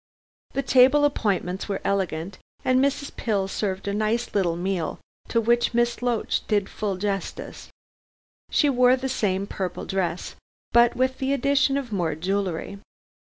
The 0.53 0.63
table 0.63 1.05
appointments 1.05 1.69
were 1.69 1.79
elegant, 1.83 2.39
and 2.65 2.79
Mrs. 2.79 3.15
Pill 3.15 3.47
served 3.47 3.87
a 3.87 3.93
nice 3.93 4.33
little 4.33 4.55
meal 4.55 4.99
to 5.27 5.39
which 5.39 5.75
Miss 5.75 6.01
Loach 6.01 6.41
did 6.47 6.69
full 6.69 6.97
justice. 6.97 7.69
She 8.49 8.67
wore 8.67 8.95
the 8.95 9.07
same 9.07 9.45
purple 9.45 9.85
dress, 9.85 10.35
but 10.73 10.95
with 10.95 11.19
the 11.19 11.33
addition 11.33 11.77
of 11.77 11.91
more 11.91 12.15
jewellery. 12.15 12.79